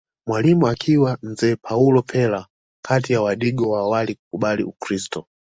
Mwalimu 0.27 0.67
akiwa 0.67 1.17
mzee 1.21 1.55
Paul 1.55 2.03
Pera 2.03 2.47
kati 2.85 3.13
ya 3.13 3.21
wadigo 3.21 3.69
wa 3.69 3.79
awali 3.79 4.15
kukubali 4.15 4.63
Ukiristo 4.63 5.27